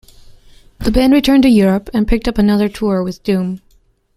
[0.79, 3.61] The band returned to Europe and picked up another tour with Doom.